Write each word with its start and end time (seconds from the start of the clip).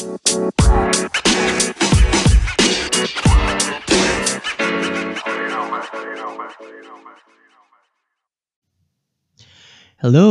Hello, 0.00 0.16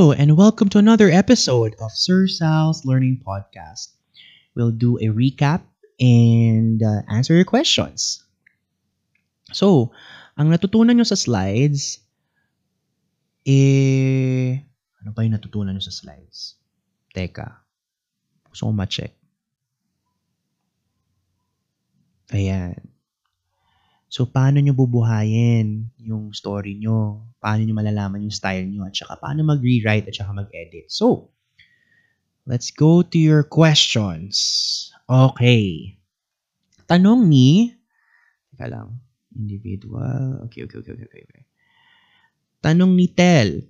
and 0.09 0.33
welcome 0.33 0.73
to 0.73 0.81
another 0.81 1.13
episode 1.13 1.77
of 1.77 1.93
Sir 1.93 2.25
Sal's 2.25 2.81
Learning 2.81 3.21
Podcast. 3.21 3.93
We'll 4.57 4.73
do 4.73 4.97
a 4.97 5.13
recap 5.13 5.61
and 6.01 6.81
uh, 6.81 7.05
answer 7.05 7.37
your 7.37 7.45
questions. 7.45 8.25
So, 9.53 9.93
ang 10.33 10.49
natutunan 10.49 10.97
nyo 10.97 11.05
sa 11.05 11.13
slides, 11.13 12.01
eh, 13.45 14.65
ano 15.05 15.13
ba 15.13 15.21
yung 15.21 15.37
natutunan 15.37 15.77
nyo 15.77 15.85
sa 15.85 15.93
slides? 15.93 16.57
Teka, 17.13 17.53
gusto 18.49 18.65
ko 18.65 18.73
ma-check. 18.73 19.18
Ayan. 22.29 22.77
So, 24.09 24.25
paano 24.25 24.57
nyo 24.57 24.73
bubuhayin 24.73 25.93
yung 26.01 26.33
story 26.33 26.77
nyo? 26.77 27.29
Paano 27.37 27.61
nyo 27.61 27.77
malalaman 27.77 28.25
yung 28.25 28.33
style 28.33 28.65
nyo? 28.65 28.85
At 28.89 28.97
saka, 28.97 29.21
paano 29.21 29.45
mag-rewrite 29.45 30.09
at 30.09 30.17
saka 30.17 30.33
mag-edit? 30.33 30.89
So, 30.89 31.29
let's 32.49 32.73
go 32.73 33.05
to 33.05 33.17
your 33.17 33.45
questions. 33.45 34.89
Okay. 35.05 35.93
Tanong 36.89 37.29
ni, 37.29 37.77
teka 38.53 38.65
lang, 38.65 38.97
individual, 39.37 40.41
okay, 40.49 40.65
okay, 40.65 40.81
okay, 40.81 40.93
okay, 40.97 41.05
okay. 41.05 41.43
Tanong 42.65 42.97
ni 42.97 43.13
Tel, 43.13 43.61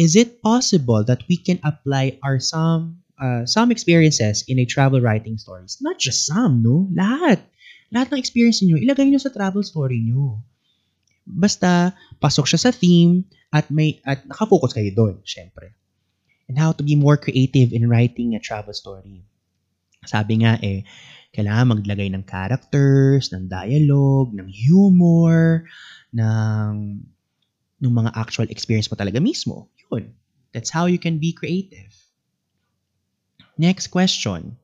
is 0.00 0.16
it 0.16 0.40
possible 0.40 1.04
that 1.04 1.20
we 1.28 1.36
can 1.36 1.60
apply 1.60 2.16
our 2.24 2.40
some 2.40 3.04
uh, 3.20 3.46
some 3.46 3.70
experiences 3.70 4.42
in 4.48 4.58
a 4.58 4.66
travel 4.66 4.98
writing 4.98 5.36
stories? 5.36 5.78
Not 5.84 6.00
just 6.00 6.24
some, 6.24 6.64
no? 6.64 6.88
Lahat 6.96 7.44
lahat 7.94 8.10
ng 8.10 8.20
experience 8.20 8.58
niyo, 8.60 8.76
ilagay 8.76 9.06
niyo 9.06 9.22
sa 9.22 9.30
travel 9.30 9.62
story 9.62 10.02
niyo. 10.02 10.42
Basta, 11.24 11.94
pasok 12.18 12.50
siya 12.50 12.68
sa 12.68 12.74
theme 12.74 13.24
at 13.54 13.70
may 13.70 14.02
at 14.02 14.26
nakafocus 14.26 14.74
kayo 14.74 14.90
doon, 14.92 15.22
syempre. 15.22 15.72
And 16.50 16.58
how 16.58 16.74
to 16.76 16.82
be 16.84 16.98
more 16.98 17.16
creative 17.16 17.72
in 17.72 17.88
writing 17.88 18.34
a 18.34 18.42
travel 18.42 18.74
story. 18.74 19.24
Sabi 20.04 20.44
nga 20.44 20.60
eh, 20.60 20.84
kailangan 21.32 21.78
maglagay 21.78 22.12
ng 22.12 22.26
characters, 22.28 23.32
ng 23.32 23.48
dialogue, 23.48 24.36
ng 24.36 24.50
humor, 24.50 25.64
ng, 26.12 27.00
ng 27.80 27.92
mga 27.94 28.10
actual 28.12 28.50
experience 28.52 28.92
mo 28.92 28.98
talaga 28.98 29.22
mismo. 29.22 29.72
Yun. 29.88 30.12
That's 30.52 30.68
how 30.68 30.90
you 30.90 31.00
can 31.00 31.16
be 31.16 31.32
creative. 31.32 31.90
Next 33.56 33.88
question. 33.88 34.58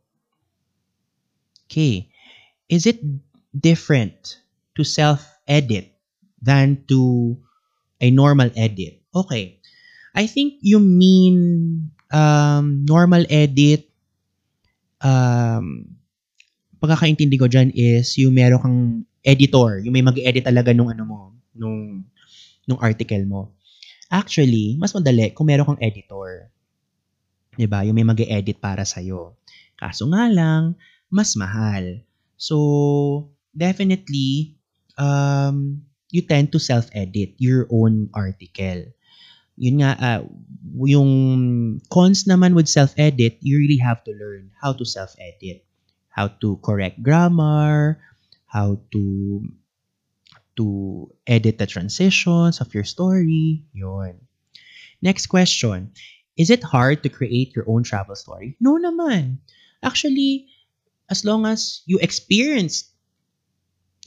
Okay. 1.71 2.10
Is 2.71 2.87
it 2.87 3.03
different 3.51 4.39
to 4.79 4.87
self-edit 4.87 5.91
than 6.39 6.87
to 6.87 7.35
a 7.99 8.09
normal 8.15 8.49
edit? 8.55 9.03
Okay. 9.11 9.59
I 10.15 10.31
think 10.31 10.63
you 10.63 10.79
mean 10.79 11.91
um, 12.15 12.87
normal 12.87 13.27
edit, 13.27 13.91
um, 15.03 15.99
pagkakaintindi 16.79 17.37
ko 17.37 17.51
dyan 17.51 17.75
is 17.75 18.15
yung 18.17 18.39
meron 18.39 18.63
kang 18.63 18.81
editor, 19.27 19.83
yung 19.83 19.93
may 19.93 20.07
mag-edit 20.07 20.47
talaga 20.47 20.71
nung 20.71 20.89
ano 20.89 21.03
mo, 21.05 21.21
nung, 21.53 22.07
nung 22.65 22.81
article 22.81 23.27
mo. 23.27 23.53
Actually, 24.11 24.75
mas 24.79 24.95
madali 24.95 25.31
kung 25.35 25.47
meron 25.47 25.67
kang 25.67 25.83
editor. 25.83 26.51
'Di 27.55 27.67
ba? 27.71 27.87
Yung 27.87 27.95
may 27.95 28.07
mag-edit 28.07 28.59
para 28.59 28.83
sa 28.83 28.99
iyo. 28.99 29.39
Kaso 29.79 30.11
nga 30.11 30.27
lang, 30.27 30.75
mas 31.07 31.39
mahal. 31.39 32.03
So, 32.41 33.37
definitely, 33.53 34.57
um, 34.97 35.85
you 36.09 36.25
tend 36.25 36.51
to 36.53 36.59
self-edit 36.59 37.37
your 37.37 37.69
own 37.69 38.09
article. 38.17 38.91
Yun 39.61 39.85
nga, 39.85 39.93
uh, 40.01 40.21
yung 40.89 41.13
cons 41.93 42.25
naman 42.25 42.57
with 42.57 42.67
self-edit, 42.73 43.39
you 43.45 43.61
really 43.61 43.77
have 43.77 44.01
to 44.09 44.17
learn 44.17 44.51
how 44.57 44.73
to 44.73 44.89
self-edit. 44.89 45.69
How 46.09 46.33
to 46.43 46.57
correct 46.65 47.05
grammar, 47.05 48.01
how 48.51 48.83
to 48.91 49.03
to 50.57 50.67
edit 51.27 51.59
the 51.59 51.67
transitions 51.67 52.61
of 52.61 52.75
your 52.75 52.85
story. 52.85 53.65
Yun. 53.73 54.19
Next 55.03 55.27
question. 55.29 55.93
Is 56.37 56.51
it 56.51 56.65
hard 56.65 57.03
to 57.03 57.09
create 57.09 57.55
your 57.55 57.69
own 57.69 57.85
travel 57.85 58.17
story? 58.17 58.57
No 58.61 58.77
naman. 58.81 59.39
Actually, 59.83 60.49
as 61.11 61.27
long 61.27 61.45
as 61.45 61.83
you 61.85 61.99
experience 61.99 62.91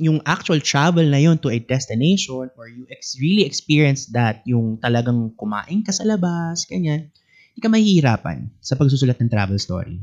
yung 0.01 0.23
actual 0.25 0.57
travel 0.57 1.05
na 1.05 1.21
yun 1.21 1.37
to 1.37 1.53
a 1.53 1.61
destination 1.61 2.49
or 2.57 2.65
you 2.65 2.87
ex- 2.89 3.19
really 3.21 3.45
experience 3.45 4.09
that, 4.09 4.41
yung 4.49 4.81
talagang 4.81 5.35
kumain 5.37 5.85
ka 5.85 5.93
sa 5.93 6.01
labas, 6.01 6.65
ganyan, 6.65 7.13
hindi 7.53 7.59
ka 7.61 7.69
mahihirapan 7.69 8.49
sa 8.57 8.73
pagsusulat 8.73 9.21
ng 9.21 9.29
travel 9.29 9.59
story. 9.61 10.01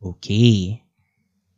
Okay. 0.00 0.80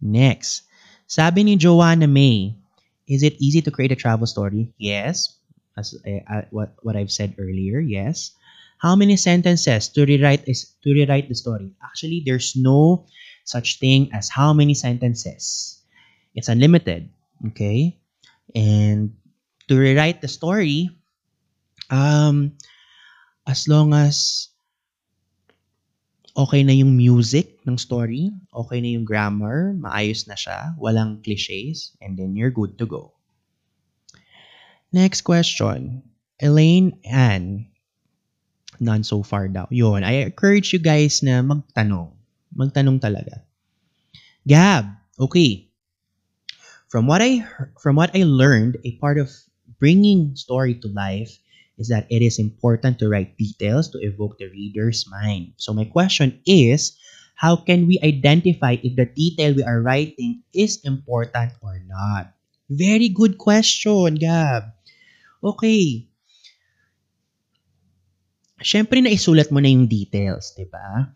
Next. 0.02 0.66
Sabi 1.06 1.46
ni 1.46 1.54
Joanna 1.54 2.10
May, 2.10 2.58
is 3.06 3.22
it 3.22 3.38
easy 3.38 3.62
to 3.62 3.70
create 3.70 3.94
a 3.94 4.00
travel 4.00 4.26
story? 4.26 4.74
Yes. 4.76 5.38
As 5.78 5.94
uh, 5.94 6.50
what 6.50 6.74
what 6.82 6.98
I've 6.98 7.14
said 7.14 7.38
earlier, 7.38 7.78
yes. 7.78 8.34
How 8.78 8.98
many 8.98 9.16
sentences 9.16 9.88
to 9.94 10.04
rewrite 10.04 10.44
is 10.50 10.74
to 10.82 10.92
rewrite 10.92 11.30
the 11.30 11.38
story? 11.38 11.72
Actually, 11.82 12.26
there's 12.26 12.52
no 12.58 13.06
such 13.44 13.78
thing 13.78 14.10
as 14.12 14.28
how 14.28 14.52
many 14.52 14.74
sentences. 14.74 15.78
It's 16.34 16.48
unlimited. 16.48 17.08
Okay? 17.52 18.00
And 18.54 19.14
to 19.68 19.76
rewrite 19.76 20.20
the 20.20 20.28
story, 20.28 20.90
um, 21.90 22.56
as 23.46 23.68
long 23.68 23.92
as 23.92 24.48
okay 26.34 26.64
na 26.64 26.74
yung 26.74 26.96
music 26.96 27.60
ng 27.68 27.78
story, 27.78 28.32
okay 28.50 28.80
na 28.80 28.90
yung 28.98 29.06
grammar, 29.06 29.76
maayos 29.78 30.26
na 30.26 30.34
siya, 30.34 30.74
walang 30.80 31.22
cliches, 31.22 31.94
and 32.02 32.18
then 32.18 32.34
you're 32.34 32.50
good 32.50 32.74
to 32.80 32.86
go. 32.86 33.14
Next 34.90 35.22
question. 35.22 36.02
Elaine 36.38 36.98
Ann. 37.02 37.70
None 38.78 39.02
so 39.02 39.22
far 39.22 39.46
daw. 39.46 39.66
Yun. 39.70 40.02
I 40.02 40.26
encourage 40.26 40.74
you 40.74 40.82
guys 40.82 41.22
na 41.22 41.42
magtanong. 41.42 42.13
Magtanong 42.54 43.02
talaga. 43.02 43.42
Gab, 44.46 44.86
okay. 45.18 45.68
From 46.88 47.10
what 47.10 47.18
I 47.18 47.42
from 47.82 47.98
what 47.98 48.14
I 48.14 48.22
learned, 48.22 48.78
a 48.86 48.94
part 49.02 49.18
of 49.18 49.28
bringing 49.82 50.38
story 50.38 50.78
to 50.78 50.88
life 50.94 51.42
is 51.74 51.90
that 51.90 52.06
it 52.06 52.22
is 52.22 52.38
important 52.38 53.02
to 53.02 53.10
write 53.10 53.34
details 53.34 53.90
to 53.90 53.98
evoke 53.98 54.38
the 54.38 54.46
reader's 54.46 55.02
mind. 55.10 55.58
So 55.58 55.74
my 55.74 55.90
question 55.90 56.38
is, 56.46 56.94
how 57.34 57.58
can 57.58 57.90
we 57.90 57.98
identify 57.98 58.78
if 58.78 58.94
the 58.94 59.10
detail 59.10 59.58
we 59.58 59.66
are 59.66 59.82
writing 59.82 60.46
is 60.54 60.78
important 60.86 61.58
or 61.58 61.82
not? 61.82 62.30
Very 62.70 63.10
good 63.10 63.36
question, 63.42 64.14
Gab. 64.14 64.70
Okay. 65.42 66.08
Siyempre, 68.64 69.02
naisulat 69.02 69.52
mo 69.52 69.60
na 69.60 69.68
yung 69.68 69.90
details, 69.90 70.56
di 70.56 70.64
ba? 70.64 71.12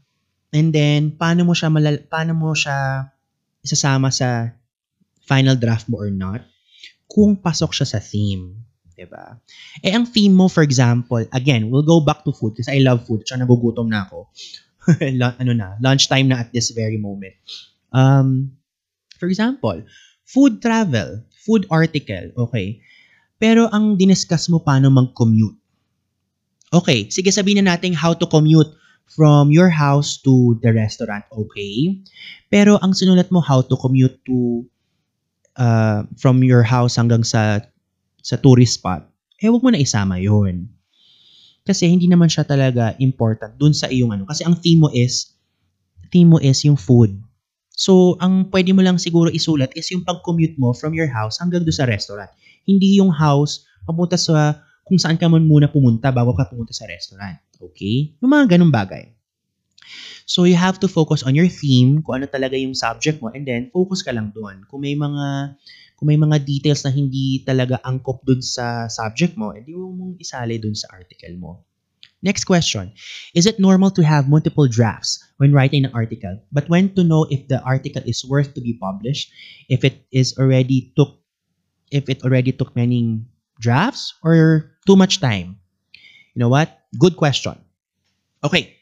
And 0.52 0.72
then, 0.72 1.12
paano 1.16 1.44
mo 1.44 1.52
siya, 1.52 1.68
malal- 1.68 2.08
paano 2.08 2.32
mo 2.32 2.56
siya 2.56 3.08
isasama 3.60 4.08
sa 4.08 4.52
final 5.28 5.60
draft 5.60 5.92
mo 5.92 6.00
or 6.00 6.08
not? 6.08 6.40
Kung 7.04 7.36
pasok 7.36 7.76
siya 7.76 7.86
sa 7.88 8.00
theme. 8.00 8.56
Diba? 8.98 9.38
Eh, 9.84 9.94
ang 9.94 10.08
theme 10.08 10.34
mo, 10.34 10.50
for 10.50 10.64
example, 10.66 11.22
again, 11.30 11.70
we'll 11.70 11.86
go 11.86 12.02
back 12.02 12.26
to 12.26 12.34
food 12.34 12.56
because 12.56 12.72
I 12.72 12.82
love 12.82 13.06
food. 13.06 13.22
Tsaka 13.22 13.44
nagugutom 13.44 13.86
na 13.92 14.08
ako. 14.08 14.26
ano 15.42 15.52
na, 15.52 15.76
lunchtime 15.78 16.26
na 16.26 16.42
at 16.42 16.50
this 16.50 16.72
very 16.72 16.96
moment. 16.96 17.36
Um, 17.92 18.56
for 19.20 19.28
example, 19.28 19.84
food 20.24 20.64
travel, 20.64 21.22
food 21.44 21.68
article, 21.70 22.32
okay. 22.48 22.80
Pero 23.38 23.70
ang 23.70 23.94
diniscuss 23.94 24.50
mo 24.50 24.64
paano 24.64 24.90
mag-commute. 24.90 25.56
Okay, 26.68 27.08
sige 27.08 27.32
sabihin 27.32 27.64
na 27.64 27.76
natin 27.76 27.96
how 27.96 28.12
to 28.12 28.28
commute 28.28 28.68
from 29.12 29.48
your 29.48 29.72
house 29.72 30.20
to 30.20 30.56
the 30.60 30.72
restaurant, 30.72 31.24
okay? 31.32 31.96
Pero 32.52 32.76
ang 32.84 32.92
sinulat 32.92 33.32
mo, 33.32 33.40
how 33.40 33.64
to 33.64 33.74
commute 33.80 34.20
to 34.28 34.64
uh, 35.56 36.04
from 36.20 36.44
your 36.44 36.62
house 36.62 36.96
hanggang 37.00 37.24
sa 37.24 37.64
sa 38.20 38.36
tourist 38.36 38.76
spot, 38.80 39.08
eh 39.40 39.48
wag 39.48 39.64
mo 39.64 39.70
na 39.72 39.80
isama 39.80 40.20
yon 40.20 40.68
Kasi 41.64 41.88
hindi 41.88 42.08
naman 42.08 42.28
siya 42.32 42.44
talaga 42.44 42.96
important 43.00 43.56
dun 43.56 43.72
sa 43.72 43.88
iyong 43.88 44.12
ano. 44.12 44.24
Kasi 44.24 44.44
ang 44.44 44.56
theme 44.56 44.84
mo 44.84 44.88
is, 44.92 45.36
theme 46.12 46.32
mo 46.32 46.38
is 46.40 46.64
yung 46.64 46.76
food. 46.80 47.12
So, 47.78 48.18
ang 48.18 48.50
pwede 48.50 48.74
mo 48.74 48.82
lang 48.82 48.98
siguro 48.98 49.30
isulat 49.30 49.70
is 49.78 49.86
yung 49.94 50.02
pag-commute 50.02 50.58
mo 50.58 50.74
from 50.74 50.96
your 50.96 51.06
house 51.06 51.38
hanggang 51.38 51.62
do 51.62 51.70
sa 51.70 51.86
restaurant. 51.86 52.32
Hindi 52.66 52.98
yung 52.98 53.14
house, 53.14 53.62
papunta 53.86 54.18
sa 54.18 54.58
kung 54.88 54.96
saan 54.96 55.20
ka 55.20 55.28
man 55.28 55.44
muna 55.44 55.68
pumunta 55.68 56.08
bago 56.08 56.32
ka 56.32 56.48
pumunta 56.48 56.72
sa 56.72 56.88
restaurant. 56.88 57.36
Okay? 57.60 58.16
Yung 58.24 58.32
mga 58.32 58.56
ganun 58.56 58.72
bagay. 58.72 59.12
So 60.28 60.44
you 60.44 60.56
have 60.56 60.76
to 60.84 60.88
focus 60.88 61.24
on 61.24 61.32
your 61.32 61.48
theme, 61.48 62.04
kung 62.04 62.20
ano 62.20 62.26
talaga 62.28 62.56
yung 62.56 62.76
subject 62.76 63.20
mo, 63.24 63.32
and 63.32 63.48
then 63.48 63.72
focus 63.72 64.04
ka 64.04 64.12
lang 64.12 64.32
doon. 64.36 64.64
Kung 64.68 64.84
may 64.84 64.92
mga 64.92 65.56
kung 65.98 66.14
may 66.14 66.20
mga 66.20 66.44
details 66.44 66.84
na 66.86 66.92
hindi 66.94 67.42
talaga 67.42 67.82
angkop 67.82 68.22
dun 68.22 68.38
sa 68.38 68.86
subject 68.86 69.34
mo, 69.34 69.50
edi 69.56 69.74
mo 69.74 69.90
mong 69.90 70.14
isali 70.22 70.60
dun 70.60 70.76
sa 70.76 70.86
article 70.94 71.34
mo. 71.40 71.66
Next 72.22 72.46
question. 72.46 72.94
Is 73.34 73.46
it 73.46 73.62
normal 73.62 73.94
to 73.94 74.02
have 74.02 74.30
multiple 74.30 74.66
drafts 74.66 75.22
when 75.38 75.54
writing 75.54 75.86
an 75.86 75.94
article? 75.94 76.38
But 76.50 76.66
when 76.66 76.94
to 76.98 77.02
know 77.02 77.26
if 77.30 77.46
the 77.46 77.62
article 77.62 78.02
is 78.06 78.26
worth 78.26 78.54
to 78.54 78.60
be 78.60 78.74
published, 78.74 79.30
if 79.70 79.86
it 79.86 80.06
is 80.10 80.34
already 80.38 80.94
took 80.98 81.18
if 81.94 82.10
it 82.10 82.22
already 82.22 82.52
took 82.52 82.74
many 82.76 83.22
drafts 83.58 84.14
or 84.22 84.70
too 84.88 84.96
much 84.96 85.20
time? 85.20 85.60
You 86.32 86.40
know 86.40 86.48
what? 86.48 86.72
Good 86.96 87.20
question. 87.20 87.60
Okay. 88.40 88.80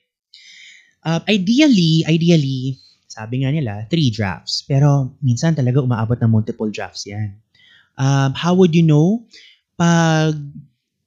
Uh, 1.03 1.19
ideally, 1.27 2.07
ideally, 2.07 2.79
sabi 3.11 3.43
nga 3.43 3.51
nila, 3.51 3.91
three 3.91 4.15
drafts. 4.15 4.63
Pero 4.63 5.19
minsan 5.19 5.59
talaga 5.59 5.83
umaabot 5.83 6.15
ng 6.23 6.31
multiple 6.31 6.71
drafts 6.71 7.11
yan. 7.11 7.43
Um, 7.99 8.31
how 8.39 8.55
would 8.55 8.71
you 8.71 8.87
know? 8.87 9.27
Pag 9.75 10.39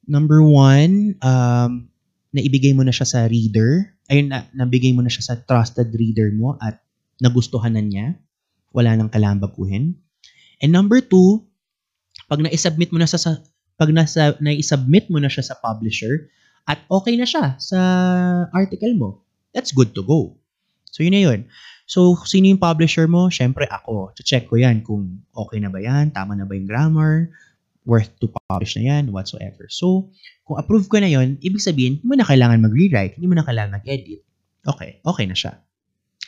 number 0.04 0.44
one, 0.44 1.16
um, 1.24 1.88
naibigay 2.36 2.76
mo 2.76 2.84
na 2.84 2.92
siya 2.92 3.08
sa 3.08 3.20
reader, 3.30 3.96
ay 4.10 4.26
na, 4.26 4.44
nabigay 4.52 4.90
mo 4.90 5.00
na 5.00 5.10
siya 5.10 5.32
sa 5.32 5.34
trusted 5.38 5.94
reader 5.94 6.34
mo 6.34 6.58
at 6.58 6.82
nagustuhan 7.22 7.78
na 7.78 7.82
niya, 7.82 8.18
wala 8.74 8.94
nang 8.94 9.10
kalambaguhin. 9.10 9.94
And 10.60 10.70
number 10.74 10.98
two, 11.00 11.46
pag 12.26 12.42
na-submit 12.42 12.90
mo 12.90 12.98
na 12.98 13.10
sa 13.10 13.18
pag 13.80 13.88
nasa, 13.96 14.36
na-submit 14.44 15.08
mo 15.08 15.16
na 15.16 15.32
siya 15.32 15.40
sa 15.40 15.56
publisher 15.56 16.28
at 16.68 16.84
okay 16.92 17.16
na 17.16 17.24
siya 17.24 17.56
sa 17.56 17.80
article 18.52 18.92
mo, 18.92 19.24
that's 19.56 19.72
good 19.72 19.96
to 19.96 20.04
go. 20.04 20.36
So, 20.92 21.00
yun 21.00 21.16
na 21.16 21.24
yun. 21.24 21.40
So, 21.88 22.12
sino 22.28 22.52
yung 22.52 22.60
publisher 22.60 23.08
mo? 23.08 23.32
Siyempre, 23.32 23.64
ako. 23.64 24.12
check 24.20 24.52
ko 24.52 24.60
yan 24.60 24.84
kung 24.84 25.24
okay 25.32 25.56
na 25.64 25.72
ba 25.72 25.80
yan, 25.80 26.12
tama 26.12 26.36
na 26.36 26.44
ba 26.44 26.52
yung 26.52 26.68
grammar, 26.68 27.32
worth 27.88 28.12
to 28.20 28.28
publish 28.28 28.76
na 28.76 28.92
yan, 28.92 29.16
whatsoever. 29.16 29.64
So, 29.72 30.12
kung 30.44 30.60
approve 30.60 30.92
ko 30.92 31.00
na 31.00 31.08
yon, 31.08 31.40
ibig 31.40 31.64
sabihin, 31.64 31.98
hindi 31.98 32.06
mo 32.06 32.20
na 32.20 32.28
kailangan 32.28 32.60
mag-rewrite, 32.60 33.16
hindi 33.16 33.32
mo 33.32 33.40
na 33.40 33.48
kailangan 33.48 33.80
mag-edit. 33.80 34.20
Okay, 34.68 35.00
okay 35.02 35.24
na 35.24 35.34
siya. 35.34 35.56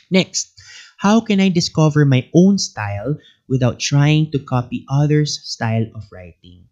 Next, 0.09 0.57
how 0.97 1.21
can 1.21 1.37
I 1.37 1.53
discover 1.53 2.01
my 2.01 2.25
own 2.33 2.57
style 2.57 3.15
without 3.45 3.77
trying 3.77 4.33
to 4.33 4.41
copy 4.41 4.89
others' 4.89 5.37
style 5.45 5.85
of 5.93 6.09
writing? 6.09 6.65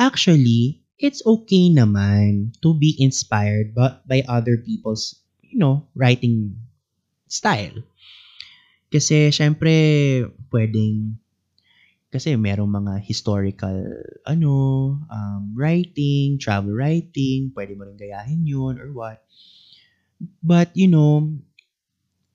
Actually, 0.00 0.80
it's 0.96 1.20
okay 1.28 1.68
naman 1.68 2.56
to 2.64 2.72
be 2.72 2.96
inspired 2.96 3.76
by, 3.76 4.00
by 4.08 4.24
other 4.24 4.56
people's, 4.56 5.20
you 5.44 5.60
know, 5.60 5.84
writing 5.92 6.56
style. 7.28 7.84
Kasi, 8.90 9.28
syempre, 9.30 9.74
pwedeng 10.50 11.20
kasi 12.10 12.34
merong 12.34 12.66
mga 12.66 13.06
historical 13.06 13.78
ano, 14.26 14.54
um, 15.06 15.54
writing, 15.54 16.42
travel 16.42 16.74
writing, 16.74 17.54
pwede 17.54 17.78
mo 17.78 17.86
rin 17.86 17.94
gayahin 17.94 18.42
yun 18.42 18.82
or 18.82 18.90
what. 18.90 19.22
But, 20.42 20.74
you 20.74 20.90
know, 20.90 21.38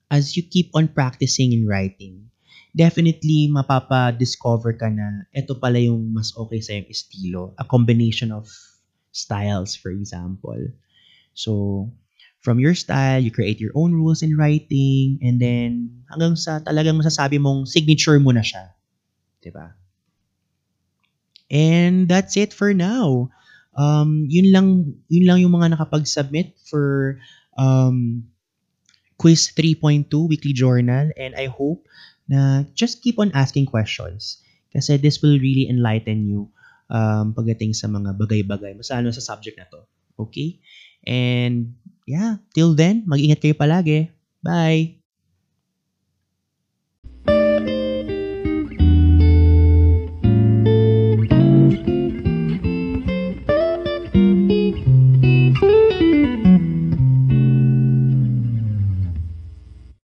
as 0.08 0.32
you 0.32 0.42
keep 0.48 0.72
on 0.72 0.88
practicing 0.88 1.52
in 1.52 1.68
writing, 1.68 2.25
definitely 2.76 3.48
mapapa-discover 3.48 4.76
ka 4.76 4.92
na 4.92 5.24
ito 5.32 5.56
pala 5.56 5.80
yung 5.80 6.12
mas 6.12 6.36
okay 6.36 6.60
sa 6.60 6.76
yung 6.76 6.88
estilo. 6.92 7.56
A 7.56 7.64
combination 7.64 8.28
of 8.28 8.52
styles, 9.16 9.72
for 9.72 9.88
example. 9.88 10.60
So, 11.32 11.88
from 12.44 12.60
your 12.60 12.76
style, 12.76 13.24
you 13.24 13.32
create 13.32 13.58
your 13.58 13.72
own 13.72 13.96
rules 13.96 14.20
in 14.20 14.36
writing, 14.36 15.16
and 15.24 15.40
then 15.40 16.04
hanggang 16.12 16.36
sa 16.36 16.60
talagang 16.60 17.00
masasabi 17.00 17.40
mong 17.40 17.64
signature 17.64 18.20
mo 18.20 18.36
na 18.36 18.44
siya. 18.44 18.76
'di 19.40 19.50
ba? 19.56 19.72
And 21.48 22.10
that's 22.10 22.36
it 22.36 22.52
for 22.52 22.74
now. 22.76 23.30
Um, 23.78 24.26
yun 24.26 24.52
lang 24.52 24.66
yun 25.06 25.24
lang 25.24 25.38
yung 25.40 25.54
mga 25.54 25.78
nakapag-submit 25.78 26.58
for 26.66 27.16
um, 27.54 28.26
quiz 29.16 29.48
3.2 29.54 30.10
weekly 30.28 30.52
journal 30.52 31.08
and 31.16 31.32
I 31.38 31.46
hope 31.48 31.86
na 32.26 32.66
just 32.74 33.02
keep 33.02 33.18
on 33.18 33.30
asking 33.34 33.66
questions 33.66 34.42
kasi 34.74 34.98
this 34.98 35.22
will 35.22 35.38
really 35.38 35.70
enlighten 35.70 36.26
you 36.26 36.50
um, 36.90 37.32
pagdating 37.34 37.74
sa 37.74 37.86
mga 37.90 38.14
bagay-bagay 38.18 38.74
masalo 38.76 39.10
sa 39.10 39.22
subject 39.22 39.56
na 39.58 39.66
to. 39.70 39.82
Okay? 40.18 40.58
And 41.06 41.78
yeah, 42.04 42.42
till 42.54 42.74
then, 42.74 43.06
mag-ingat 43.06 43.40
kayo 43.42 43.54
palagi. 43.54 44.10
Bye! 44.42 44.95